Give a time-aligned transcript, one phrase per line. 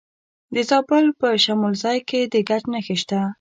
[0.53, 3.19] د زابل په شمولزای کې د ګچ نښې شته.